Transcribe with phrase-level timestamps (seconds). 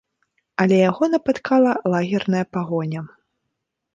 [0.63, 3.01] Але яго напаткала лагерная пагоня.